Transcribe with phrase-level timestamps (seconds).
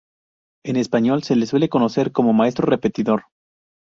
[0.65, 3.25] En español se le suele conocer como maestro repetidor.